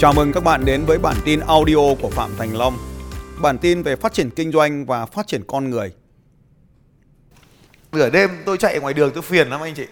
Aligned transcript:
Chào 0.00 0.12
mừng 0.12 0.32
các 0.32 0.44
bạn 0.44 0.64
đến 0.64 0.84
với 0.84 0.98
bản 0.98 1.16
tin 1.24 1.40
audio 1.40 1.94
của 2.02 2.10
Phạm 2.10 2.30
Thành 2.38 2.56
Long. 2.56 2.78
Bản 3.38 3.58
tin 3.58 3.82
về 3.82 3.96
phát 3.96 4.12
triển 4.12 4.30
kinh 4.30 4.52
doanh 4.52 4.86
và 4.86 5.06
phát 5.06 5.26
triển 5.26 5.42
con 5.46 5.70
người. 5.70 5.92
Nửa 7.92 8.10
đêm 8.10 8.30
tôi 8.46 8.58
chạy 8.58 8.80
ngoài 8.80 8.94
đường 8.94 9.10
tôi 9.14 9.22
phiền 9.22 9.50
lắm 9.50 9.60
anh 9.60 9.74
chị. 9.74 9.86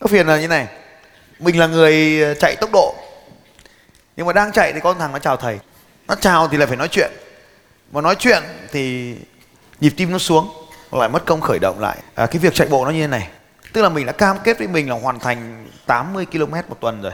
Nó 0.00 0.06
phiền 0.06 0.26
là 0.26 0.40
như 0.40 0.48
này. 0.48 0.68
Mình 1.38 1.58
là 1.58 1.66
người 1.66 2.22
ờ, 2.22 2.34
chạy 2.34 2.56
tốc 2.56 2.70
độ. 2.72 2.94
Nhưng 4.16 4.26
mà 4.26 4.32
đang 4.32 4.52
chạy 4.52 4.72
thì 4.72 4.80
con 4.80 4.98
thằng 4.98 5.12
nó 5.12 5.18
chào 5.18 5.36
thầy. 5.36 5.58
Nó 6.08 6.14
chào 6.14 6.48
thì 6.48 6.56
lại 6.56 6.66
phải 6.66 6.76
nói 6.76 6.88
chuyện. 6.88 7.10
Mà 7.92 8.00
nói 8.00 8.14
chuyện 8.18 8.42
thì 8.70 9.14
nhịp 9.80 9.92
tim 9.96 10.12
nó 10.12 10.18
xuống 10.18 10.48
lại 10.92 11.08
mất 11.08 11.24
công 11.26 11.40
khởi 11.40 11.58
động 11.58 11.80
lại. 11.80 11.98
À, 12.14 12.26
cái 12.26 12.38
việc 12.38 12.54
chạy 12.54 12.68
bộ 12.68 12.84
nó 12.84 12.90
như 12.90 13.00
thế 13.00 13.06
này. 13.06 13.28
Tức 13.72 13.82
là 13.82 13.88
mình 13.88 14.06
đã 14.06 14.12
cam 14.12 14.36
kết 14.44 14.58
với 14.58 14.68
mình 14.68 14.88
là 14.88 14.98
hoàn 14.98 15.18
thành 15.18 15.66
80 15.86 16.26
km 16.26 16.52
một 16.68 16.80
tuần 16.80 17.02
rồi 17.02 17.12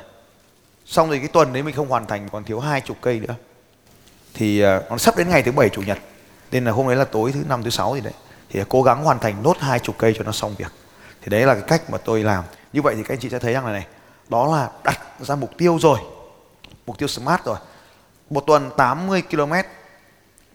xong 0.88 1.08
rồi 1.08 1.18
cái 1.18 1.28
tuần 1.28 1.52
đấy 1.52 1.62
mình 1.62 1.74
không 1.74 1.88
hoàn 1.88 2.06
thành 2.06 2.28
còn 2.32 2.44
thiếu 2.44 2.60
hai 2.60 2.80
chục 2.80 2.96
cây 3.00 3.20
nữa. 3.20 3.34
Thì 4.34 4.64
uh, 4.64 4.90
nó 4.90 4.98
sắp 4.98 5.16
đến 5.16 5.28
ngày 5.28 5.42
thứ 5.42 5.52
bảy 5.52 5.68
chủ 5.68 5.82
nhật. 5.82 5.98
Nên 6.50 6.64
là 6.64 6.72
hôm 6.72 6.86
đấy 6.86 6.96
là 6.96 7.04
tối 7.04 7.32
thứ 7.32 7.44
năm 7.48 7.62
thứ 7.62 7.70
sáu 7.70 7.94
gì 7.94 8.00
đấy. 8.00 8.12
Thì 8.50 8.60
cố 8.68 8.82
gắng 8.82 9.04
hoàn 9.04 9.18
thành 9.18 9.42
nốt 9.42 9.56
hai 9.58 9.78
chục 9.78 9.94
cây 9.98 10.14
cho 10.18 10.24
nó 10.24 10.32
xong 10.32 10.54
việc. 10.58 10.72
Thì 11.22 11.30
đấy 11.30 11.46
là 11.46 11.54
cái 11.54 11.62
cách 11.66 11.90
mà 11.90 11.98
tôi 11.98 12.22
làm. 12.22 12.44
Như 12.72 12.82
vậy 12.82 12.94
thì 12.96 13.02
các 13.02 13.14
anh 13.14 13.20
chị 13.20 13.28
sẽ 13.28 13.38
thấy 13.38 13.52
rằng 13.52 13.66
là 13.66 13.72
này 13.72 13.86
đó 14.28 14.56
là 14.56 14.68
đặt 14.84 15.00
ra 15.20 15.34
mục 15.34 15.50
tiêu 15.58 15.78
rồi. 15.80 15.98
Mục 16.86 16.98
tiêu 16.98 17.08
smart 17.08 17.44
rồi. 17.44 17.56
Một 18.30 18.44
tuần 18.46 18.70
80 18.76 19.22
km. 19.30 19.52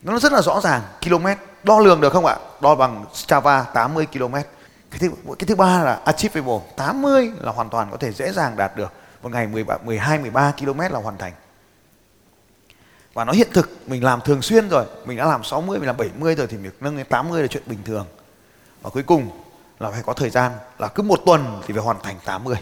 Nó 0.01 0.19
rất 0.19 0.31
là 0.31 0.41
rõ 0.41 0.61
ràng 0.61 0.81
km. 1.01 1.25
Đo 1.63 1.79
lường 1.79 2.01
được 2.01 2.13
không 2.13 2.25
ạ? 2.25 2.37
Đo 2.61 2.75
bằng 2.75 3.05
Strava 3.13 3.63
80 3.63 4.05
km. 4.13 4.33
Cái 4.91 4.99
thứ, 4.99 5.09
cái 5.39 5.47
thứ 5.47 5.55
ba 5.55 5.83
là 5.83 5.99
achievable. 6.05 6.59
80 6.75 7.31
là 7.39 7.51
hoàn 7.51 7.69
toàn 7.69 7.91
có 7.91 7.97
thể 7.97 8.11
dễ 8.11 8.31
dàng 8.31 8.57
đạt 8.57 8.75
được 8.75 8.93
một 9.23 9.31
ngày 9.31 9.47
13, 9.47 9.77
12 9.83 10.19
13 10.19 10.53
km 10.59 10.79
là 10.79 10.99
hoàn 10.99 11.17
thành. 11.17 11.33
Và 13.13 13.25
nó 13.25 13.31
hiện 13.31 13.47
thực 13.53 13.89
mình 13.89 14.03
làm 14.03 14.21
thường 14.21 14.41
xuyên 14.41 14.69
rồi. 14.69 14.85
Mình 15.05 15.17
đã 15.17 15.25
làm 15.25 15.43
60 15.43 15.79
mình 15.79 15.87
làm 15.87 15.97
70 15.97 16.35
rồi 16.35 16.47
thì 16.47 16.57
việc 16.57 16.73
nâng 16.79 16.97
lên 16.97 17.05
80 17.05 17.41
là 17.41 17.47
chuyện 17.47 17.63
bình 17.65 17.79
thường. 17.85 18.05
Và 18.81 18.89
cuối 18.89 19.03
cùng 19.03 19.29
là 19.79 19.91
phải 19.91 20.03
có 20.05 20.13
thời 20.13 20.29
gian 20.29 20.51
là 20.79 20.87
cứ 20.87 21.03
một 21.03 21.21
tuần 21.25 21.61
thì 21.65 21.73
phải 21.73 21.83
hoàn 21.83 22.01
thành 22.03 22.15
80 22.25 22.57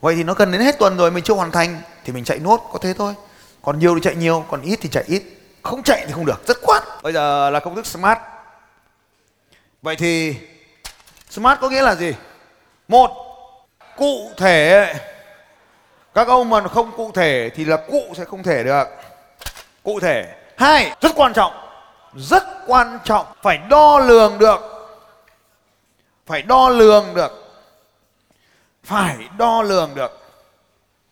vậy 0.00 0.14
thì 0.14 0.24
nó 0.24 0.34
cần 0.34 0.52
đến 0.52 0.60
hết 0.60 0.78
tuần 0.78 0.96
rồi 0.96 1.10
mình 1.10 1.24
chưa 1.24 1.34
hoàn 1.34 1.50
thành 1.50 1.80
thì 2.04 2.12
mình 2.12 2.24
chạy 2.24 2.38
nốt 2.38 2.68
có 2.72 2.78
thế 2.78 2.94
thôi. 2.94 3.14
Còn 3.62 3.78
nhiều 3.78 3.94
thì 3.94 4.00
chạy 4.00 4.14
nhiều 4.14 4.44
còn 4.50 4.62
ít 4.62 4.78
thì 4.82 4.88
chạy 4.88 5.04
ít. 5.06 5.22
Không 5.62 5.82
chạy 5.82 6.04
thì 6.06 6.12
không 6.12 6.26
được 6.26 6.46
rất 6.46 6.56
quát 6.62 6.82
bây 7.02 7.12
giờ 7.12 7.50
là 7.50 7.60
công 7.60 7.74
thức 7.74 7.86
smart. 7.86 8.18
Vậy 9.82 9.96
thì 9.96 10.36
smart 11.30 11.60
có 11.60 11.70
nghĩa 11.70 11.82
là 11.82 11.94
gì? 11.94 12.14
Một 12.88 13.10
cụ 13.96 14.30
thể 14.36 14.94
các 16.14 16.28
ông 16.28 16.50
mà 16.50 16.68
không 16.68 16.92
cụ 16.96 17.10
thể 17.14 17.50
thì 17.54 17.64
là 17.64 17.76
cụ 17.76 18.02
sẽ 18.16 18.24
không 18.24 18.42
thể 18.42 18.64
được. 18.64 18.88
Cụ 19.82 20.00
thể. 20.00 20.34
Hai. 20.56 20.96
Rất 21.00 21.12
quan 21.16 21.32
trọng. 21.32 21.52
Rất 22.16 22.44
quan 22.66 22.98
trọng. 23.04 23.26
Phải 23.42 23.58
đo 23.58 23.98
lường 23.98 24.38
được. 24.38 24.60
Phải 26.26 26.42
đo 26.42 26.68
lường 26.68 27.14
được. 27.14 27.32
Phải 28.84 29.16
đo 29.38 29.62
lường 29.62 29.94
được. 29.94 30.18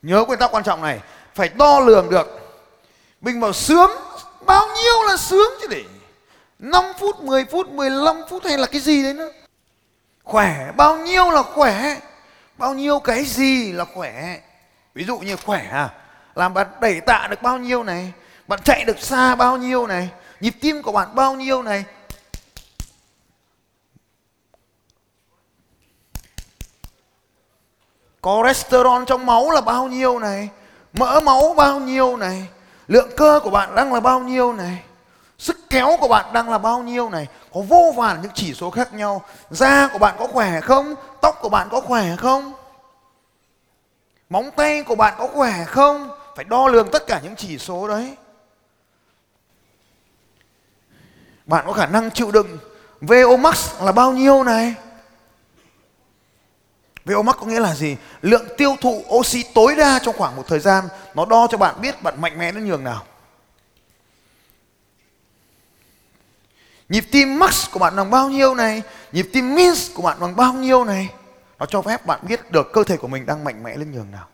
Nhớ 0.03 0.25
nguyên 0.27 0.39
tắc 0.39 0.51
quan 0.51 0.65
trọng 0.65 0.83
này. 0.83 0.99
Phải 1.35 1.49
đo 1.49 1.81
lường 1.81 2.11
được. 2.11 2.41
Mình 3.21 3.41
bảo 3.41 3.53
sướng 3.53 3.91
bao 4.41 4.67
nhiêu 4.67 5.03
là 5.09 5.17
sướng 5.17 5.51
chứ 5.61 5.67
để 5.71 5.85
5 6.59 6.85
phút 6.99 7.21
10 7.21 7.45
phút 7.45 7.69
15 7.69 8.23
phút 8.31 8.45
hay 8.45 8.59
là 8.59 8.67
cái 8.67 8.81
gì 8.81 9.03
đấy 9.03 9.15
nữa. 9.15 9.31
Khỏe 10.25 10.73
bao 10.77 10.97
nhiêu 10.97 11.31
là 11.31 11.43
khỏe? 11.43 11.97
Bao 12.57 12.75
nhiêu 12.75 12.99
cái 12.99 13.25
gì 13.25 13.73
là 13.73 13.85
khỏe 13.95 14.41
ví 14.95 15.05
dụ 15.05 15.19
như 15.19 15.37
khỏe 15.37 15.69
à 15.71 15.91
làm 16.35 16.55
bạn 16.55 16.67
đẩy 16.81 17.01
tạ 17.01 17.27
được 17.31 17.43
bao 17.43 17.59
nhiêu 17.59 17.83
này, 17.83 18.13
bạn 18.49 18.61
chạy 18.65 18.85
được 18.85 18.99
xa 18.99 19.35
bao 19.35 19.57
nhiêu 19.57 19.87
này, 19.87 20.09
nhịp 20.41 20.55
tim 20.61 20.83
của 20.83 20.93
bạn 20.93 21.15
bao 21.15 21.35
nhiêu 21.35 21.63
này. 21.63 21.85
Cholesterol 28.23 29.03
trong 29.07 29.27
máu 29.27 29.51
là 29.51 29.61
bao 29.61 29.89
nhiêu 29.89 30.19
này, 30.19 30.49
mỡ 30.93 31.21
máu 31.21 31.55
bao 31.57 31.81
nhiêu 31.81 32.17
này, 32.17 32.49
lượng 32.89 33.11
cơ 33.17 33.41
của 33.43 33.51
bạn 33.51 33.75
đang 33.75 33.93
là 33.93 34.01
bao 34.01 34.21
nhiêu 34.21 34.53
này, 34.53 34.83
sức 35.39 35.57
kéo 35.71 35.97
của 36.01 36.09
bạn 36.09 36.33
đang 36.33 36.51
là 36.51 36.59
bao 36.59 36.83
nhiêu 36.83 37.11
này. 37.11 37.27
Có 37.55 37.61
vô 37.61 37.93
vàn 37.97 38.23
những 38.23 38.33
chỉ 38.35 38.55
số 38.55 38.71
khác 38.71 38.95
nhau. 38.95 39.23
Da 39.51 39.89
của 39.93 39.99
bạn 39.99 40.15
có 40.19 40.27
khỏe 40.27 40.61
không? 40.61 40.95
Tóc 41.21 41.39
của 41.41 41.49
bạn 41.49 41.69
có 41.71 41.81
khỏe 41.81 42.17
không? 42.17 42.53
Móng 44.31 44.51
tay 44.57 44.83
của 44.83 44.95
bạn 44.95 45.15
có 45.19 45.27
khỏe 45.27 45.65
không? 45.65 46.11
Phải 46.37 46.45
đo 46.45 46.69
lường 46.69 46.91
tất 46.91 47.07
cả 47.07 47.21
những 47.25 47.37
chỉ 47.37 47.59
số 47.59 47.89
đấy. 47.89 48.17
Bạn 51.47 51.65
có 51.67 51.73
khả 51.73 51.87
năng 51.87 52.11
chịu 52.11 52.31
đựng 52.31 52.59
VO 53.01 53.37
max 53.37 53.83
là 53.83 53.93
bao 53.93 54.13
nhiêu 54.13 54.43
này? 54.43 54.75
VO 57.05 57.23
max 57.23 57.37
có 57.37 57.47
nghĩa 57.47 57.61
là 57.61 57.75
gì? 57.75 57.97
Lượng 58.23 58.47
tiêu 58.57 58.77
thụ 58.81 59.05
oxy 59.09 59.45
tối 59.55 59.75
đa 59.77 59.99
trong 59.99 60.17
khoảng 60.19 60.37
một 60.37 60.47
thời 60.47 60.59
gian, 60.59 60.85
nó 61.15 61.25
đo 61.25 61.47
cho 61.51 61.59
bạn 61.59 61.81
biết 61.81 62.03
bạn 62.03 62.21
mạnh 62.21 62.39
mẽ 62.39 62.53
đến 62.53 62.67
nhường 62.67 62.85
nào. 62.85 63.07
Nhịp 66.89 67.05
tim 67.13 67.39
max 67.39 67.71
của 67.71 67.79
bạn 67.79 67.97
bằng 67.97 68.11
bao 68.11 68.29
nhiêu 68.29 68.55
này? 68.55 68.83
Nhịp 69.13 69.31
tim 69.33 69.55
min 69.55 69.75
của 69.95 70.03
bạn 70.03 70.21
bằng 70.21 70.37
bao 70.37 70.53
nhiêu 70.53 70.85
này? 70.85 71.09
Nó 71.61 71.67
cho 71.67 71.83
phép 71.83 72.07
bạn 72.07 72.21
biết 72.29 72.51
được 72.51 72.73
cơ 72.73 72.85
thể 72.85 72.97
của 72.97 73.09
mình 73.09 73.27
đang 73.27 73.45
mạnh 73.45 73.63
mẽ 73.63 73.77
lên 73.77 73.93
nhường 73.93 74.11
nào 74.11 74.29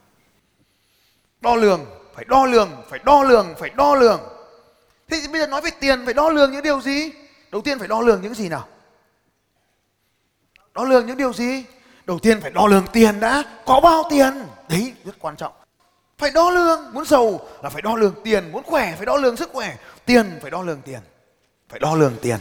đo 1.41 1.55
lường 1.55 1.85
phải 2.15 2.25
đo 2.25 2.47
lường 2.47 2.71
phải 2.91 3.01
đo 3.05 3.23
lường 3.23 3.55
phải 3.59 3.71
đo 3.71 3.95
lường 3.95 4.21
thế 5.09 5.21
thì 5.23 5.29
bây 5.29 5.41
giờ 5.41 5.47
nói 5.47 5.61
về 5.61 5.71
tiền 5.81 6.05
phải 6.05 6.15
đo 6.15 6.29
lường 6.31 6.53
những 6.53 6.63
điều 6.63 6.81
gì 6.81 7.11
đầu 7.53 7.63
tiên 7.63 7.79
phải 7.79 7.89
đo 7.89 8.01
lường 8.01 8.23
những 8.23 8.35
gì 8.35 8.49
nào 8.49 8.69
đo 10.75 10.85
lường 10.85 11.07
những 11.07 11.17
điều 11.17 11.33
gì 11.33 11.65
đầu 12.05 12.19
tiên 12.19 12.41
phải 12.41 12.51
đo 12.51 12.67
lường 12.67 12.87
tiền 12.93 13.21
đã 13.21 13.43
có 13.65 13.81
bao 13.81 14.05
tiền 14.11 14.33
đấy 14.69 14.95
rất 15.05 15.13
quan 15.19 15.37
trọng 15.37 15.53
phải 16.19 16.31
đo 16.31 16.51
lường 16.51 16.93
muốn 16.93 17.05
giàu 17.05 17.41
là 17.63 17.71
phải 17.71 17.83
đo 17.83 17.97
lường 17.97 18.15
tiền 18.25 18.53
muốn 18.53 18.63
khỏe 18.63 18.95
phải 18.97 19.07
đo 19.07 19.17
lường 19.17 19.37
sức 19.37 19.51
khỏe 19.53 19.77
tiền 20.05 20.39
phải 20.43 20.51
đo 20.51 20.63
lường 20.63 20.83
tiền 20.83 21.01
phải 21.69 21.81
đo 21.81 21.95
lường 21.95 22.17
tiền 22.23 22.39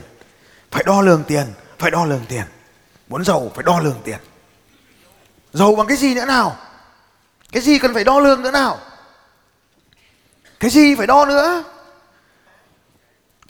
phải 0.71 0.83
đo 0.83 1.01
lường 1.01 1.23
tiền 1.23 1.45
phải 1.77 1.91
đo 1.91 2.05
lường 2.05 2.25
tiền 2.29 2.43
muốn 3.07 3.23
giàu 3.23 3.51
phải 3.55 3.63
đo 3.63 3.79
lường 3.79 3.97
tiền 4.03 4.17
giàu 5.55 5.75
bằng 5.75 5.87
cái 5.87 5.97
gì 5.97 6.13
nữa 6.13 6.25
nào? 6.25 6.57
Cái 7.51 7.61
gì 7.61 7.79
cần 7.79 7.93
phải 7.93 8.03
đo 8.03 8.19
lường 8.19 8.41
nữa 8.41 8.51
nào? 8.51 8.79
Cái 10.59 10.69
gì 10.69 10.95
phải 10.95 11.07
đo 11.07 11.25
nữa? 11.25 11.63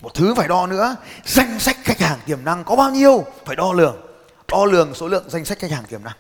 Một 0.02 0.14
thứ 0.14 0.36
phải 0.36 0.48
đo 0.48 0.68
nữa. 0.68 0.96
Danh 1.26 1.60
sách 1.60 1.78
khách 1.84 2.00
hàng 2.00 2.20
tiềm 2.26 2.44
năng 2.44 2.64
có 2.64 2.76
bao 2.76 2.92
nhiêu 2.92 3.26
phải 3.46 3.56
đo 3.56 3.74
lường. 3.74 4.02
Đo 4.48 4.66
lường 4.66 4.96
số 4.96 5.08
lượng 5.08 5.30
danh 5.30 5.46
sách 5.46 5.60
khách 5.60 5.72
hàng 5.72 5.84
tiềm 5.86 6.04
năng. 6.04 6.16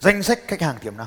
Danh 0.00 0.22
sách 0.22 0.40
khách 0.48 0.60
hàng 0.60 0.76
tiềm 0.82 0.96
năng. 0.96 1.06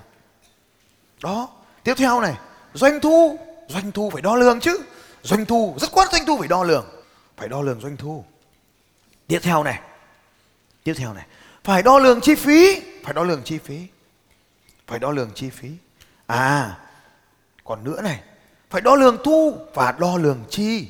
Đó. 1.24 1.50
Tiếp 1.84 1.94
theo 1.98 2.22
này. 2.22 2.36
Doanh 2.74 3.00
thu. 3.00 3.40
Doanh 3.68 3.92
thu 3.92 4.10
phải 4.10 4.22
đo 4.22 4.36
lường 4.36 4.60
chứ. 4.60 4.80
Doanh 5.24 5.46
thu, 5.46 5.76
rất 5.80 5.92
quát 5.92 6.12
doanh 6.12 6.26
thu 6.26 6.38
phải 6.38 6.48
đo 6.48 6.64
lường. 6.64 6.86
Phải 7.38 7.48
đo 7.48 7.62
lường 7.62 7.82
doanh 7.82 7.98
thu. 7.98 8.26
Tiếp 9.28 9.40
theo 9.44 9.64
này. 9.64 9.80
Tiếp 10.84 10.94
theo 10.98 11.14
này. 11.14 11.26
Phải 11.64 11.84
đo 11.84 12.00
lường 12.00 12.22
chi 12.22 12.36
phí 12.36 12.82
phải 13.08 13.14
đo 13.14 13.24
lường 13.24 13.44
chi 13.44 13.58
phí. 13.58 13.88
Phải 14.88 15.00
đo 15.00 15.12
lường 15.12 15.32
chi 15.36 15.50
phí. 15.50 15.70
À 16.26 16.78
còn 17.64 17.84
nữa 17.84 18.02
này. 18.02 18.20
Phải 18.70 18.82
đo 18.82 18.96
lường 18.96 19.18
thu 19.24 19.58
và 19.74 19.92
đo 19.92 20.18
lường 20.18 20.44
chi. 20.50 20.88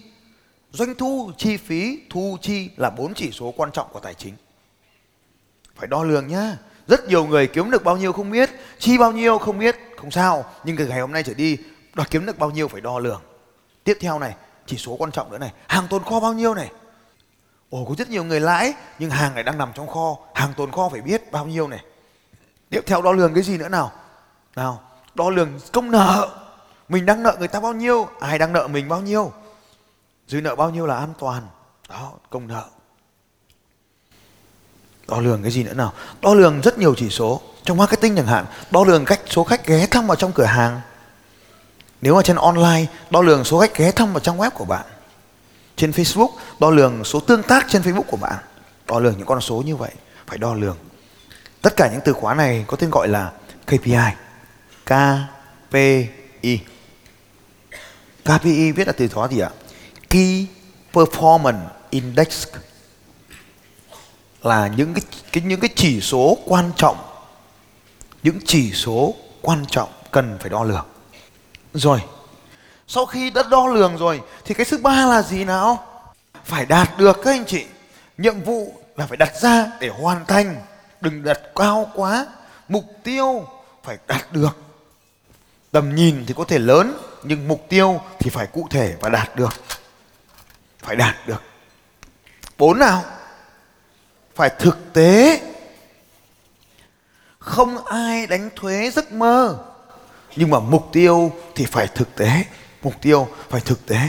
Doanh 0.72 0.96
thu, 0.96 1.32
chi 1.38 1.58
phí, 1.58 2.00
thu, 2.10 2.38
chi 2.42 2.70
là 2.78 2.90
bốn 2.90 3.14
chỉ 3.14 3.32
số 3.32 3.54
quan 3.58 3.72
trọng 3.72 3.88
của 3.92 4.00
tài 4.00 4.14
chính. 4.14 4.34
Phải 5.76 5.88
đo 5.88 6.04
lường 6.04 6.28
nhá. 6.28 6.58
Rất 6.88 7.08
nhiều 7.08 7.26
người 7.26 7.48
kiếm 7.48 7.72
được 7.72 7.84
bao 7.84 7.98
nhiêu 7.98 8.14
không 8.14 8.32
biết, 8.32 8.50
chi 8.80 8.98
bao 8.98 9.12
nhiêu 9.12 9.38
không 9.38 9.60
biết, 9.60 9.76
không 9.98 10.12
sao. 10.12 10.46
Nhưng 10.64 10.78
từ 10.78 10.88
ngày 10.88 11.00
hôm 11.00 11.12
nay 11.12 11.24
trở 11.24 11.34
đi, 11.34 11.58
đo 11.94 12.04
kiếm 12.10 12.26
được 12.26 12.40
bao 12.40 12.52
nhiêu 12.52 12.68
phải 12.68 12.82
đo 12.82 13.00
lường. 13.00 13.22
Tiếp 13.84 13.98
theo 14.02 14.20
này, 14.20 14.36
chỉ 14.66 14.78
số 14.78 14.96
quan 14.96 15.12
trọng 15.12 15.32
nữa 15.32 15.38
này. 15.38 15.52
Hàng 15.68 15.88
tồn 15.90 16.04
kho 16.04 16.20
bao 16.20 16.34
nhiêu 16.34 16.54
này? 16.54 16.72
Ồ, 17.70 17.86
có 17.90 17.96
rất 17.98 18.10
nhiều 18.10 18.24
người 18.24 18.40
lãi, 18.40 18.74
nhưng 19.00 19.10
hàng 19.10 19.36
này 19.36 19.44
đang 19.44 19.58
nằm 19.58 19.72
trong 19.76 19.88
kho. 19.88 20.18
Hàng 20.34 20.54
tồn 20.58 20.72
kho 20.72 20.90
phải 20.90 21.02
biết 21.02 21.32
bao 21.32 21.46
nhiêu 21.46 21.68
này? 21.68 21.84
Tiếp 22.70 22.82
theo 22.86 23.02
đo 23.02 23.12
lường 23.12 23.34
cái 23.34 23.44
gì 23.44 23.58
nữa 23.58 23.70
nào? 23.70 23.92
Nào, 24.56 24.82
đo 25.16 25.30
lường 25.30 25.60
công 25.74 25.92
nợ. 25.92 26.30
Mình 26.90 27.06
đang 27.06 27.24
nợ 27.24 27.36
người 27.40 27.48
ta 27.48 27.60
bao 27.60 27.74
nhiêu? 27.74 28.08
Ai 28.20 28.40
đang 28.40 28.54
nợ 28.54 28.68
mình 28.68 28.90
bao 28.90 29.02
nhiêu? 29.02 29.32
Dư 30.28 30.42
nợ 30.42 30.56
bao 30.56 30.70
nhiêu 30.70 30.86
là 30.86 30.98
an 30.98 31.14
toàn. 31.20 31.48
Đó, 31.90 32.12
công 32.30 32.48
nợ. 32.48 32.64
Đo 35.08 35.20
lường 35.20 35.42
cái 35.42 35.52
gì 35.52 35.64
nữa 35.64 35.74
nào? 35.74 35.94
Đo 36.22 36.34
lường 36.34 36.62
rất 36.62 36.78
nhiều 36.78 36.96
chỉ 36.98 37.10
số. 37.10 37.42
Trong 37.64 37.78
marketing 37.78 38.16
chẳng 38.16 38.26
hạn, 38.26 38.46
đo 38.72 38.84
lường 38.84 39.06
cách 39.06 39.20
số 39.26 39.44
khách 39.44 39.68
ghé 39.68 39.88
thăm 39.88 40.08
vào 40.08 40.16
trong 40.16 40.32
cửa 40.32 40.46
hàng. 40.46 40.82
Nếu 42.02 42.16
mà 42.16 42.22
trên 42.22 42.36
online, 42.36 42.86
đo 43.10 43.22
lường 43.22 43.44
số 43.44 43.60
khách 43.60 43.78
ghé 43.78 43.92
thăm 43.92 44.14
vào 44.14 44.20
trang 44.20 44.38
web 44.38 44.50
của 44.50 44.66
bạn. 44.66 44.86
Trên 45.76 45.92
Facebook, 45.92 46.30
đo 46.60 46.70
lường 46.70 47.04
số 47.04 47.20
tương 47.20 47.44
tác 47.44 47.66
trên 47.70 47.82
Facebook 47.82 48.04
của 48.04 48.18
bạn. 48.18 48.36
Đo 48.88 49.00
lường 49.00 49.18
những 49.18 49.28
con 49.28 49.42
số 49.42 49.62
như 49.66 49.76
vậy. 49.76 49.92
Phải 50.28 50.38
đo 50.38 50.54
lường 50.54 50.78
tất 51.62 51.76
cả 51.76 51.90
những 51.92 52.02
từ 52.06 52.14
khóa 52.14 52.34
này 52.34 52.66
có 52.68 52.78
tên 52.78 52.90
gọi 52.90 53.08
là 53.08 53.32
KPI 53.66 53.96
KPI 54.86 56.60
KPI 58.24 58.72
viết 58.72 58.88
là 58.88 58.94
từ 58.98 59.08
khóa 59.08 59.28
gì 59.28 59.40
ạ? 59.40 59.50
Key 60.10 60.48
Performance 60.94 61.68
Index 61.90 62.48
là 64.44 64.68
những 64.68 64.94
cái, 64.94 65.02
cái 65.32 65.44
những 65.44 65.60
cái 65.60 65.70
chỉ 65.76 66.02
số 66.02 66.38
quan 66.46 66.72
trọng 66.76 66.98
những 68.24 68.40
chỉ 68.46 68.72
số 68.72 69.14
quan 69.42 69.66
trọng 69.66 69.90
cần 70.12 70.38
phải 70.40 70.50
đo 70.50 70.64
lường. 70.64 70.86
Rồi 71.74 72.02
sau 72.88 73.06
khi 73.06 73.30
đã 73.30 73.44
đo 73.52 73.68
lường 73.68 73.98
rồi 73.98 74.22
thì 74.46 74.54
cái 74.54 74.66
thứ 74.70 74.78
ba 74.78 75.06
là 75.06 75.22
gì 75.22 75.44
nào? 75.44 75.86
Phải 76.46 76.66
đạt 76.66 76.98
được 76.98 77.18
các 77.24 77.32
anh 77.32 77.46
chị. 77.46 77.66
Nhiệm 78.18 78.42
vụ 78.42 78.74
là 78.96 79.08
phải 79.08 79.18
đặt 79.18 79.36
ra 79.42 79.72
để 79.80 79.90
hoàn 79.90 80.26
thành 80.26 80.56
đừng 81.02 81.24
đặt 81.24 81.40
cao 81.56 81.92
quá. 81.94 82.26
Mục 82.68 82.86
tiêu 83.04 83.48
phải 83.84 83.98
đạt 84.08 84.32
được. 84.32 84.58
Tầm 85.72 85.96
nhìn 85.96 86.24
thì 86.28 86.34
có 86.38 86.44
thể 86.44 86.60
lớn, 86.60 86.98
nhưng 87.24 87.48
mục 87.48 87.66
tiêu 87.70 88.02
thì 88.20 88.30
phải 88.30 88.48
cụ 88.48 88.68
thể 88.70 88.96
và 89.00 89.10
đạt 89.10 89.36
được. 89.36 89.54
Phải 90.80 90.96
đạt 90.96 91.16
được. 91.28 91.42
Bốn 92.58 92.80
nào? 92.80 93.04
Phải 94.36 94.50
thực 94.60 94.94
tế. 94.94 95.42
Không 97.40 97.86
ai 97.86 98.28
đánh 98.28 98.50
thuế 98.56 98.92
giấc 98.92 99.12
mơ. 99.12 99.66
Nhưng 100.36 100.50
mà 100.50 100.60
mục 100.60 100.90
tiêu 100.92 101.32
thì 101.56 101.66
phải 101.66 101.88
thực 101.88 102.16
tế. 102.16 102.46
Mục 102.82 102.94
tiêu 103.02 103.28
phải 103.50 103.62
thực 103.62 103.86
tế. 103.86 104.00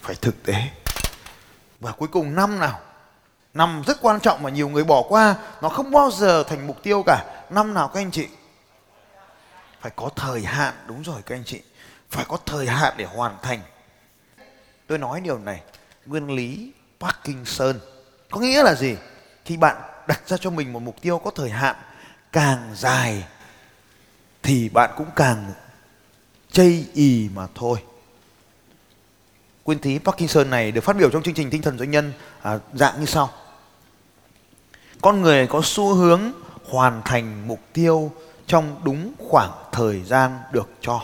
Phải 0.00 0.14
thực 0.14 0.42
tế. 0.42 0.54
Và 1.80 1.92
cuối 1.92 2.08
cùng 2.08 2.34
năm 2.34 2.58
nào? 2.58 2.80
Năm 3.54 3.82
rất 3.86 3.98
quan 4.02 4.20
trọng 4.20 4.42
mà 4.42 4.50
nhiều 4.50 4.68
người 4.68 4.84
bỏ 4.84 5.02
qua 5.08 5.34
nó 5.62 5.68
không 5.68 5.90
bao 5.90 6.10
giờ 6.10 6.42
thành 6.42 6.66
mục 6.66 6.82
tiêu 6.82 7.02
cả. 7.06 7.44
Năm 7.50 7.74
nào 7.74 7.88
các 7.88 8.00
anh 8.00 8.10
chị? 8.10 8.28
Phải 9.80 9.92
có 9.96 10.10
thời 10.16 10.42
hạn 10.42 10.74
đúng 10.86 11.02
rồi 11.02 11.22
các 11.26 11.34
anh 11.34 11.44
chị. 11.44 11.60
Phải 12.10 12.24
có 12.28 12.38
thời 12.46 12.66
hạn 12.66 12.94
để 12.96 13.04
hoàn 13.04 13.36
thành. 13.42 13.60
Tôi 14.86 14.98
nói 14.98 15.20
điều 15.20 15.38
này 15.38 15.62
nguyên 16.06 16.30
lý 16.30 16.72
Parkinson 17.00 17.80
có 18.30 18.40
nghĩa 18.40 18.62
là 18.62 18.74
gì? 18.74 18.96
Khi 19.44 19.56
bạn 19.56 19.76
đặt 20.06 20.28
ra 20.28 20.36
cho 20.36 20.50
mình 20.50 20.72
một 20.72 20.82
mục 20.82 20.96
tiêu 21.00 21.18
có 21.18 21.30
thời 21.30 21.50
hạn 21.50 21.76
càng 22.32 22.72
dài 22.76 23.24
thì 24.42 24.68
bạn 24.68 24.90
cũng 24.96 25.08
càng 25.16 25.52
chây 26.52 26.86
ì 26.94 27.28
mà 27.34 27.46
thôi. 27.54 27.82
Nguyên 29.64 29.78
lý 29.82 29.98
Parkinson 29.98 30.50
này 30.50 30.72
được 30.72 30.80
phát 30.80 30.96
biểu 30.96 31.10
trong 31.10 31.22
chương 31.22 31.34
trình 31.34 31.50
tinh 31.50 31.62
thần 31.62 31.78
doanh 31.78 31.90
nhân 31.90 32.12
à, 32.42 32.58
dạng 32.74 33.00
như 33.00 33.06
sau 33.06 33.30
con 35.00 35.22
người 35.22 35.46
có 35.46 35.60
xu 35.64 35.94
hướng 35.94 36.20
hoàn 36.64 37.02
thành 37.04 37.48
mục 37.48 37.60
tiêu 37.72 38.12
trong 38.46 38.80
đúng 38.84 39.12
khoảng 39.18 39.52
thời 39.72 40.02
gian 40.04 40.38
được 40.52 40.70
cho 40.80 41.02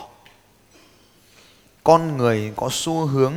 con 1.84 2.16
người 2.16 2.52
có 2.56 2.69
xu 2.72 3.06
hướng 3.06 3.34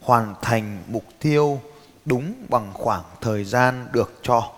hoàn 0.00 0.34
thành 0.42 0.82
mục 0.86 1.04
tiêu 1.18 1.60
đúng 2.04 2.34
bằng 2.48 2.70
khoảng 2.74 3.04
thời 3.20 3.44
gian 3.44 3.88
được 3.92 4.12
cho 4.22 4.52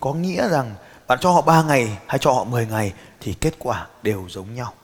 có 0.00 0.14
nghĩa 0.14 0.48
rằng 0.48 0.74
bạn 1.06 1.18
cho 1.20 1.30
họ 1.30 1.40
3 1.40 1.62
ngày 1.62 1.98
hay 2.06 2.18
cho 2.18 2.32
họ 2.32 2.44
10 2.44 2.66
ngày 2.66 2.92
thì 3.20 3.34
kết 3.40 3.54
quả 3.58 3.86
đều 4.02 4.26
giống 4.28 4.54
nhau. 4.54 4.74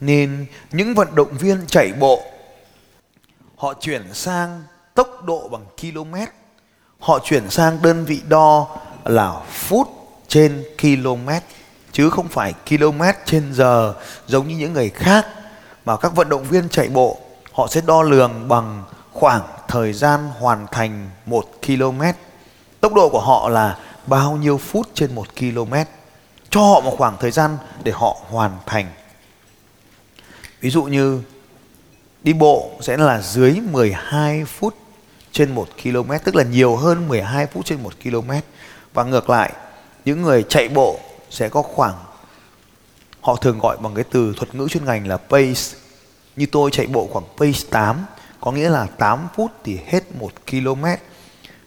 Nên 0.00 0.46
những 0.72 0.94
vận 0.94 1.14
động 1.14 1.38
viên 1.38 1.66
chạy 1.66 1.92
bộ 1.92 2.22
họ 3.60 3.74
chuyển 3.80 4.14
sang 4.14 4.62
tốc 4.94 5.24
độ 5.24 5.48
bằng 5.48 5.64
km, 5.80 6.14
họ 6.98 7.18
chuyển 7.24 7.50
sang 7.50 7.82
đơn 7.82 8.04
vị 8.04 8.20
đo 8.28 8.66
là 9.04 9.40
phút 9.50 9.88
trên 10.28 10.64
km 10.80 11.28
chứ 11.92 12.10
không 12.10 12.28
phải 12.28 12.54
km 12.68 13.02
trên 13.24 13.52
giờ 13.54 13.94
giống 14.26 14.48
như 14.48 14.56
những 14.56 14.72
người 14.72 14.90
khác 14.90 15.26
mà 15.84 15.96
các 15.96 16.14
vận 16.16 16.28
động 16.28 16.44
viên 16.44 16.68
chạy 16.68 16.88
bộ 16.88 17.18
họ 17.52 17.66
sẽ 17.70 17.80
đo 17.86 18.02
lường 18.02 18.48
bằng 18.48 18.84
khoảng 19.12 19.42
thời 19.68 19.92
gian 19.92 20.30
hoàn 20.38 20.66
thành 20.72 21.10
1 21.26 21.44
km. 21.66 22.02
Tốc 22.80 22.94
độ 22.94 23.08
của 23.08 23.20
họ 23.20 23.48
là 23.48 23.78
bao 24.06 24.36
nhiêu 24.36 24.58
phút 24.58 24.88
trên 24.94 25.14
1 25.14 25.26
km. 25.38 25.74
Cho 26.50 26.60
họ 26.60 26.80
một 26.80 26.94
khoảng 26.98 27.16
thời 27.20 27.30
gian 27.30 27.58
để 27.82 27.92
họ 27.92 28.16
hoàn 28.30 28.50
thành. 28.66 28.86
Ví 30.60 30.70
dụ 30.70 30.82
như 30.82 31.22
đi 32.22 32.32
bộ 32.32 32.70
sẽ 32.80 32.96
là 32.96 33.20
dưới 33.20 33.60
12 33.70 34.44
phút 34.44 34.74
trên 35.32 35.54
1 35.54 35.68
km, 35.82 36.12
tức 36.24 36.34
là 36.36 36.44
nhiều 36.44 36.76
hơn 36.76 37.08
12 37.08 37.46
phút 37.46 37.66
trên 37.66 37.82
1 37.82 37.92
km. 38.02 38.30
Và 38.94 39.04
ngược 39.04 39.30
lại, 39.30 39.52
những 40.04 40.22
người 40.22 40.44
chạy 40.48 40.68
bộ 40.68 41.00
sẽ 41.30 41.48
có 41.48 41.62
khoảng 41.62 41.94
họ 43.20 43.36
thường 43.36 43.58
gọi 43.58 43.76
bằng 43.80 43.94
cái 43.94 44.04
từ 44.10 44.34
thuật 44.36 44.54
ngữ 44.54 44.68
chuyên 44.68 44.84
ngành 44.84 45.06
là 45.06 45.16
pace. 45.16 45.76
Như 46.36 46.46
tôi 46.52 46.70
chạy 46.70 46.86
bộ 46.86 47.08
khoảng 47.12 47.24
pace 47.38 47.68
8 47.70 48.06
có 48.40 48.52
nghĩa 48.52 48.70
là 48.70 48.86
8 48.98 49.28
phút 49.36 49.50
thì 49.64 49.78
hết 49.86 50.16
1 50.20 50.30
km. 50.50 50.84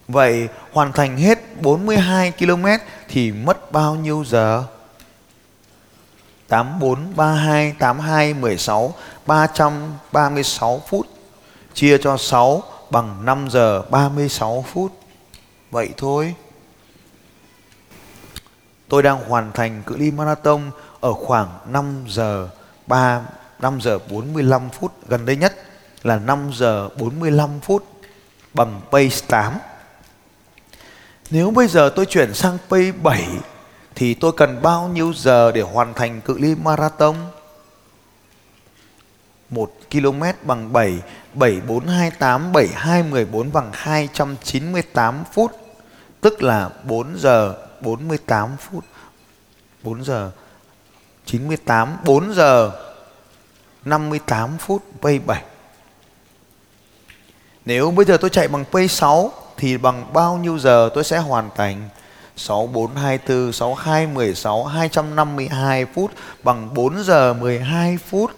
Vậy 0.08 0.48
hoàn 0.72 0.92
thành 0.92 1.18
hết 1.18 1.40
42 1.62 2.32
km 2.32 2.66
thì 3.10 3.32
mất 3.32 3.72
bao 3.72 3.96
nhiêu 3.96 4.24
giờ? 4.28 4.64
84, 6.54 7.16
32, 7.16 7.74
82, 7.80 8.34
16, 8.34 8.94
336 9.26 10.82
phút. 10.88 11.08
Chia 11.74 11.98
cho 11.98 12.18
6 12.18 12.64
bằng 12.90 13.26
5 13.26 13.48
giờ 13.50 13.82
36 13.90 14.66
phút. 14.74 14.92
Vậy 15.72 15.90
thôi. 15.98 16.36
Tôi 18.90 19.04
đang 19.04 19.30
hoàn 19.30 19.52
thành 19.52 19.84
cự 19.84 19.98
ly 19.98 20.12
marathon 20.12 20.72
ở 21.02 21.14
khoảng 21.14 21.48
5 21.66 22.06
giờ 22.08 22.50
3 22.88 23.22
5 23.60 23.82
giờ 23.82 24.00
45 24.10 24.70
phút 24.70 24.92
gần 25.08 25.26
đây 25.26 25.36
nhất 25.36 25.56
là 26.04 26.20
5 26.20 26.52
giờ 26.54 26.90
45 26.98 27.60
phút 27.60 27.86
bằng 28.54 28.82
pace 28.92 29.18
8. 29.28 29.54
Nếu 31.30 31.52
bây 31.52 31.68
giờ 31.68 31.90
tôi 31.96 32.06
chuyển 32.06 32.34
sang 32.34 32.58
pace 32.70 32.92
7 32.92 33.28
thì 33.96 34.14
tôi 34.14 34.32
cần 34.38 34.62
bao 34.62 34.88
nhiêu 34.88 35.14
giờ 35.14 35.52
để 35.52 35.62
hoàn 35.62 35.94
thành 35.94 36.22
cự 36.22 36.38
ly 36.38 36.56
marathon? 36.56 37.16
1 39.50 39.72
km 39.92 40.24
bằng 40.44 40.74
7, 40.74 41.00
7 41.34 41.62
4 41.68 41.88
28, 41.88 42.52
7 42.52 42.68
2 42.74 43.04
14 43.04 43.52
bằng 43.52 43.70
298 43.74 45.24
phút, 45.34 45.52
tức 46.22 46.44
là 46.44 46.70
4 46.84 47.20
giờ 47.20 47.56
48 47.82 48.58
phút. 48.58 48.84
4 49.84 50.04
giờ 50.04 50.32
98, 51.26 51.98
4 52.06 52.34
giờ 52.34 52.72
58 53.86 54.58
phút 54.58 54.84
pay 55.02 55.20
7. 55.20 55.44
Nếu 57.66 57.92
bây 57.92 58.06
giờ 58.06 58.18
tôi 58.18 58.30
chạy 58.30 58.48
bằng 58.48 58.66
pay 58.72 58.88
6 58.88 59.32
thì 59.58 59.78
bằng 59.78 60.14
bao 60.14 60.38
nhiêu 60.38 60.60
giờ 60.60 60.90
tôi 60.94 61.04
sẽ 61.04 61.18
hoàn 61.18 61.50
thành 61.56 61.90
6424 62.36 63.54
6216 63.54 64.66
252 64.66 65.86
phút 65.86 66.12
bằng 66.44 66.74
4 66.74 67.04
giờ 67.04 67.34
12 67.34 67.98
phút. 67.98 68.32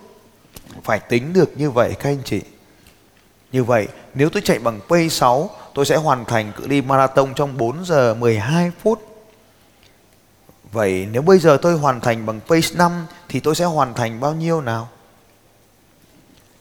Phải 0.83 0.99
tính 0.99 1.33
được 1.33 1.57
như 1.57 1.71
vậy 1.71 1.95
các 1.99 2.09
anh 2.09 2.21
chị. 2.25 2.41
Như 3.51 3.63
vậy, 3.63 3.87
nếu 4.13 4.29
tôi 4.29 4.41
chạy 4.45 4.59
bằng 4.59 4.79
P6, 4.87 5.47
tôi 5.73 5.85
sẽ 5.85 5.95
hoàn 5.95 6.25
thành 6.25 6.51
cự 6.51 6.67
ly 6.67 6.81
marathon 6.81 7.33
trong 7.35 7.57
4 7.57 7.85
giờ 7.85 8.13
12 8.13 8.71
phút. 8.81 9.01
Vậy 10.71 11.07
nếu 11.11 11.21
bây 11.21 11.39
giờ 11.39 11.57
tôi 11.61 11.77
hoàn 11.77 12.01
thành 12.01 12.25
bằng 12.25 12.39
P5 12.47 12.91
thì 13.29 13.39
tôi 13.39 13.55
sẽ 13.55 13.65
hoàn 13.65 13.93
thành 13.93 14.19
bao 14.19 14.33
nhiêu 14.33 14.61
nào? 14.61 14.89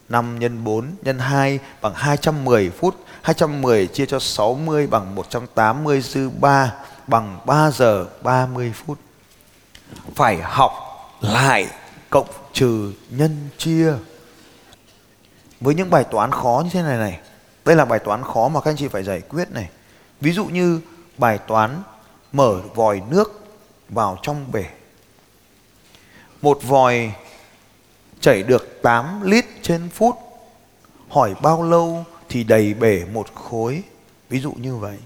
5 0.09 0.39
x 0.41 0.45
4 0.65 0.91
x 1.05 1.09
2 1.19 1.59
bằng 1.83 1.93
210 1.95 2.71
phút. 2.71 2.97
210 3.23 3.87
chia 3.87 4.07
cho 4.07 4.19
60 4.19 4.87
bằng 4.87 5.15
180 5.15 6.01
dư 6.01 6.31
3 6.31 6.73
bằng 7.07 7.41
3 7.47 7.71
giờ 7.71 8.07
30 8.23 8.73
phút. 8.77 8.99
Phải 10.15 10.37
học 10.43 10.73
lại 11.21 11.67
cộng 12.11 12.29
trừ 12.53 12.93
nhân 13.11 13.49
chia. 13.59 13.93
Với 15.61 15.75
những 15.75 15.91
bài 15.91 16.05
toán 16.05 16.31
khó 16.31 16.63
như 16.65 16.71
thế 16.73 16.83
này 16.83 16.97
này. 16.97 17.21
Đây 17.65 17.77
là 17.77 17.85
bài 17.85 17.99
toán 17.99 18.23
khó 18.23 18.49
mà 18.49 18.61
các 18.61 18.71
anh 18.71 18.77
chị 18.77 18.89
phải 18.89 19.03
giải 19.03 19.21
quyết 19.21 19.51
này. 19.51 19.69
Ví 20.21 20.33
dụ 20.33 20.45
như 20.45 20.81
bài 21.19 21.39
toán 21.39 21.83
mở 22.33 22.61
vòi 22.75 23.03
nước 23.11 23.45
vào 23.89 24.19
trong 24.23 24.53
bể. 24.53 24.65
Một 26.43 26.59
vòi 26.63 27.13
chảy 28.21 28.43
được 28.43 28.83
8 28.83 29.23
lít 29.23 29.45
trên 29.63 29.89
phút. 29.89 30.17
Hỏi 31.09 31.35
bao 31.43 31.63
lâu 31.63 32.05
thì 32.29 32.45
đầy 32.45 32.75
bể 32.75 33.05
một 33.13 33.35
khối. 33.35 33.83
Ví 34.29 34.41
dụ 34.41 34.53
như 34.53 34.77
vậy. 34.77 34.99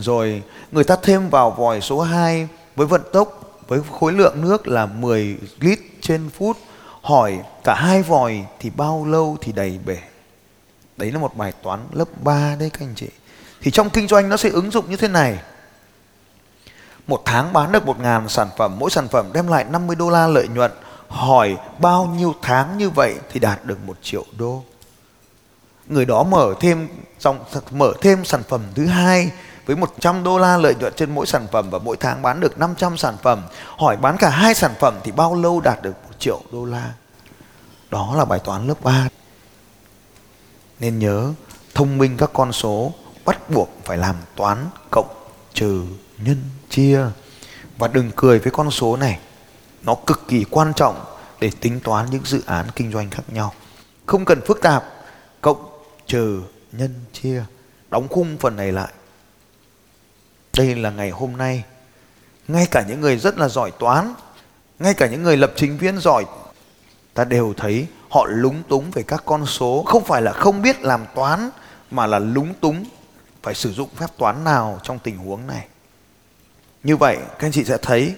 Rồi 0.00 0.42
người 0.72 0.84
ta 0.84 0.96
thêm 1.02 1.30
vào 1.30 1.50
vòi 1.50 1.80
số 1.80 2.00
2 2.00 2.48
với 2.76 2.86
vận 2.86 3.02
tốc 3.12 3.40
với 3.68 3.80
khối 4.00 4.12
lượng 4.12 4.34
nước 4.40 4.68
là 4.68 4.86
10 4.86 5.36
lít 5.60 5.78
trên 6.00 6.30
phút. 6.30 6.56
Hỏi 7.02 7.38
cả 7.64 7.74
hai 7.74 8.02
vòi 8.02 8.44
thì 8.60 8.70
bao 8.70 9.04
lâu 9.06 9.36
thì 9.40 9.52
đầy 9.52 9.78
bể. 9.86 9.98
Đấy 10.96 11.12
là 11.12 11.18
một 11.18 11.36
bài 11.36 11.52
toán 11.62 11.80
lớp 11.92 12.08
3 12.22 12.56
đấy 12.58 12.70
các 12.70 12.80
anh 12.80 12.94
chị. 12.96 13.08
Thì 13.60 13.70
trong 13.70 13.90
kinh 13.90 14.08
doanh 14.08 14.28
nó 14.28 14.36
sẽ 14.36 14.48
ứng 14.48 14.70
dụng 14.70 14.90
như 14.90 14.96
thế 14.96 15.08
này. 15.08 15.38
một 17.06 17.22
tháng 17.24 17.52
bán 17.52 17.72
được 17.72 17.84
1.000 17.84 18.28
sản 18.28 18.48
phẩm, 18.56 18.78
mỗi 18.78 18.90
sản 18.90 19.08
phẩm 19.08 19.30
đem 19.32 19.46
lại 19.46 19.64
50 19.70 19.96
đô 19.96 20.10
la 20.10 20.26
lợi 20.26 20.48
nhuận. 20.48 20.70
Hỏi 21.08 21.56
bao 21.78 22.06
nhiêu 22.06 22.34
tháng 22.42 22.78
như 22.78 22.90
vậy 22.90 23.14
thì 23.32 23.40
đạt 23.40 23.64
được 23.64 23.78
1 23.86 23.96
triệu 24.02 24.24
đô. 24.38 24.62
Người 25.86 26.04
đó 26.04 26.22
mở 26.22 26.54
thêm 26.60 26.88
dòng 27.20 27.44
mở 27.70 27.92
thêm 28.00 28.24
sản 28.24 28.42
phẩm 28.48 28.60
thứ 28.74 28.86
hai 28.86 29.30
với 29.70 29.76
100 29.76 30.24
đô 30.24 30.38
la 30.38 30.56
lợi 30.56 30.74
nhuận 30.74 30.92
trên 30.96 31.14
mỗi 31.14 31.26
sản 31.26 31.46
phẩm 31.52 31.70
và 31.70 31.78
mỗi 31.78 31.96
tháng 31.96 32.22
bán 32.22 32.40
được 32.40 32.58
500 32.58 32.96
sản 32.96 33.16
phẩm. 33.22 33.42
Hỏi 33.76 33.96
bán 33.96 34.16
cả 34.16 34.28
hai 34.28 34.54
sản 34.54 34.74
phẩm 34.80 34.94
thì 35.04 35.12
bao 35.12 35.34
lâu 35.34 35.60
đạt 35.60 35.82
được 35.82 35.94
1 36.08 36.14
triệu 36.18 36.40
đô 36.52 36.64
la? 36.64 36.92
Đó 37.90 38.14
là 38.16 38.24
bài 38.24 38.38
toán 38.44 38.66
lớp 38.66 38.74
3. 38.82 39.08
Nên 40.80 40.98
nhớ, 40.98 41.32
thông 41.74 41.98
minh 41.98 42.16
các 42.16 42.30
con 42.32 42.52
số 42.52 42.92
bắt 43.24 43.50
buộc 43.50 43.70
phải 43.84 43.98
làm 43.98 44.16
toán 44.36 44.66
cộng 44.90 45.08
trừ 45.54 45.84
nhân 46.18 46.36
chia 46.70 47.00
và 47.78 47.88
đừng 47.88 48.10
cười 48.16 48.38
với 48.38 48.52
con 48.52 48.70
số 48.70 48.96
này 48.96 49.18
nó 49.82 49.94
cực 50.06 50.28
kỳ 50.28 50.44
quan 50.50 50.72
trọng 50.74 51.04
để 51.40 51.50
tính 51.60 51.80
toán 51.80 52.10
những 52.10 52.24
dự 52.24 52.42
án 52.46 52.66
kinh 52.76 52.92
doanh 52.92 53.10
khác 53.10 53.22
nhau 53.32 53.52
không 54.06 54.24
cần 54.24 54.40
phức 54.46 54.60
tạp, 54.62 54.84
cộng 55.40 55.82
trừ 56.06 56.42
nhân 56.72 56.94
chia 57.12 57.44
đóng 57.90 58.08
khung 58.08 58.36
phần 58.40 58.56
này 58.56 58.72
lại 58.72 58.92
đây 60.56 60.74
là 60.74 60.90
ngày 60.90 61.10
hôm 61.10 61.36
nay. 61.36 61.64
Ngay 62.48 62.66
cả 62.70 62.84
những 62.88 63.00
người 63.00 63.16
rất 63.16 63.38
là 63.38 63.48
giỏi 63.48 63.70
toán, 63.78 64.14
ngay 64.78 64.94
cả 64.94 65.06
những 65.06 65.22
người 65.22 65.36
lập 65.36 65.52
trình 65.56 65.78
viên 65.78 65.98
giỏi, 65.98 66.24
ta 67.14 67.24
đều 67.24 67.54
thấy 67.56 67.86
họ 68.08 68.26
lúng 68.28 68.62
túng 68.68 68.90
về 68.90 69.02
các 69.02 69.22
con 69.26 69.46
số. 69.46 69.82
Không 69.86 70.04
phải 70.04 70.22
là 70.22 70.32
không 70.32 70.62
biết 70.62 70.82
làm 70.82 71.06
toán, 71.14 71.50
mà 71.90 72.06
là 72.06 72.18
lúng 72.18 72.54
túng 72.54 72.84
phải 73.42 73.54
sử 73.54 73.72
dụng 73.72 73.88
phép 73.96 74.06
toán 74.16 74.44
nào 74.44 74.80
trong 74.82 74.98
tình 74.98 75.16
huống 75.16 75.46
này. 75.46 75.66
Như 76.82 76.96
vậy, 76.96 77.16
các 77.16 77.46
anh 77.46 77.52
chị 77.52 77.64
sẽ 77.64 77.76
thấy, 77.82 78.14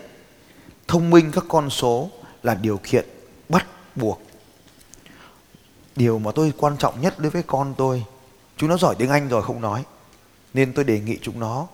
thông 0.89 1.11
minh 1.11 1.31
các 1.33 1.45
con 1.49 1.71
số 1.71 2.11
là 2.43 2.55
điều 2.55 2.81
kiện 2.83 3.07
bắt 3.49 3.67
buộc. 3.95 4.23
Điều 5.97 6.19
mà 6.19 6.31
tôi 6.35 6.53
quan 6.59 6.77
trọng 6.77 7.01
nhất 7.01 7.19
đối 7.19 7.31
với 7.31 7.43
con 7.43 7.75
tôi, 7.77 8.05
chúng 8.57 8.69
nó 8.69 8.77
giỏi 8.77 8.95
tiếng 8.99 9.11
anh 9.11 9.29
rồi 9.29 9.43
không 9.43 9.61
nói, 9.61 9.85
nên 10.55 10.73
tôi 10.73 10.85
đề 10.85 11.01
nghị 11.01 11.19
chúng 11.23 11.41
nó 11.41 11.67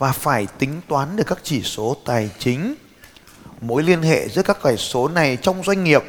và 0.00 0.12
phải 0.12 0.46
tính 0.58 0.80
toán 0.88 1.16
được 1.16 1.24
các 1.26 1.38
chỉ 1.42 1.62
số 1.62 1.96
tài 2.04 2.30
chính. 2.38 2.74
Mối 3.60 3.82
liên 3.82 4.02
hệ 4.02 4.28
giữa 4.28 4.42
các 4.42 4.58
cái 4.62 4.76
số 4.76 5.08
này 5.08 5.38
trong 5.42 5.62
doanh 5.64 5.84
nghiệp, 5.84 6.02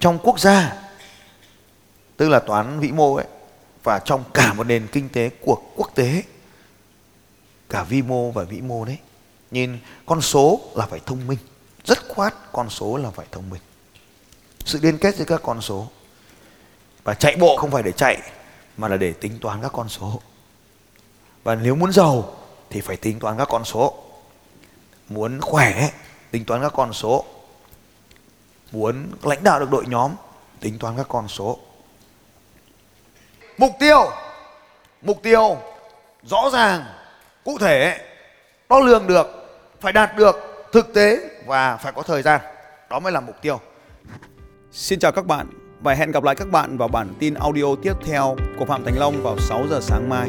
trong 0.00 0.18
quốc 0.22 0.40
gia, 0.40 0.82
tức 2.16 2.28
là 2.28 2.38
toán 2.38 2.80
vĩ 2.80 2.92
mô 2.92 3.14
ấy, 3.14 3.26
và 3.82 3.98
trong 3.98 4.24
cả 4.34 4.52
một 4.52 4.66
nền 4.66 4.86
kinh 4.92 5.08
tế 5.08 5.30
của 5.40 5.62
quốc 5.76 5.90
tế, 5.94 6.22
cả 7.68 7.82
vi 7.82 8.02
mô 8.02 8.30
và 8.30 8.44
vĩ 8.44 8.60
mô 8.60 8.84
đấy. 8.84 8.98
Nên 9.50 9.78
con 10.06 10.20
số 10.20 10.60
là 10.74 10.86
phải 10.86 11.00
thông 11.06 11.26
minh, 11.26 11.38
rất 11.84 12.08
khoát 12.08 12.34
con 12.52 12.70
số 12.70 12.96
là 12.96 13.10
phải 13.10 13.26
thông 13.32 13.50
minh. 13.50 13.62
Sự 14.64 14.78
liên 14.82 14.98
kết 14.98 15.16
giữa 15.16 15.24
các 15.24 15.40
con 15.42 15.60
số. 15.60 15.88
Và 17.04 17.14
chạy 17.14 17.36
bộ 17.36 17.56
không 17.56 17.70
phải 17.70 17.82
để 17.82 17.92
chạy, 17.92 18.22
mà 18.76 18.88
là 18.88 18.96
để 18.96 19.12
tính 19.12 19.38
toán 19.40 19.62
các 19.62 19.72
con 19.72 19.88
số 19.88 20.20
và 21.46 21.54
nếu 21.54 21.74
muốn 21.74 21.92
giàu 21.92 22.34
thì 22.70 22.80
phải 22.80 22.96
tính 22.96 23.18
toán 23.18 23.38
các 23.38 23.48
con 23.50 23.64
số. 23.64 23.94
Muốn 25.08 25.40
khỏe, 25.40 25.90
tính 26.30 26.44
toán 26.44 26.62
các 26.62 26.72
con 26.76 26.92
số. 26.92 27.24
Muốn 28.72 29.06
lãnh 29.22 29.44
đạo 29.44 29.60
được 29.60 29.70
đội 29.70 29.84
nhóm, 29.86 30.12
tính 30.60 30.78
toán 30.78 30.96
các 30.96 31.06
con 31.08 31.28
số. 31.28 31.58
Mục 33.58 33.70
tiêu 33.80 34.10
mục 35.02 35.22
tiêu 35.22 35.56
rõ 36.22 36.50
ràng, 36.52 36.84
cụ 37.44 37.58
thể, 37.58 37.98
đo 38.68 38.80
lường 38.80 39.06
được, 39.06 39.26
phải 39.80 39.92
đạt 39.92 40.16
được 40.16 40.36
thực 40.72 40.94
tế 40.94 41.18
và 41.46 41.76
phải 41.76 41.92
có 41.92 42.02
thời 42.02 42.22
gian. 42.22 42.40
Đó 42.90 42.98
mới 42.98 43.12
là 43.12 43.20
mục 43.20 43.36
tiêu. 43.42 43.60
Xin 44.72 44.98
chào 44.98 45.12
các 45.12 45.26
bạn 45.26 45.46
và 45.80 45.94
hẹn 45.94 46.10
gặp 46.10 46.22
lại 46.22 46.34
các 46.34 46.50
bạn 46.50 46.78
vào 46.78 46.88
bản 46.88 47.14
tin 47.18 47.34
audio 47.34 47.74
tiếp 47.82 47.94
theo 48.06 48.36
của 48.58 48.64
Phạm 48.64 48.84
Thành 48.84 48.98
Long 48.98 49.22
vào 49.22 49.38
6 49.38 49.64
giờ 49.70 49.80
sáng 49.82 50.08
mai. 50.08 50.28